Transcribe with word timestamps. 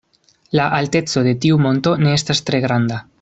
La 0.59 0.63
alteco 0.77 1.23
de 1.29 1.35
tiu 1.45 1.59
monto 1.67 1.95
ne 2.05 2.15
estas 2.21 2.43
tre 2.49 2.63
granda. 2.69 3.03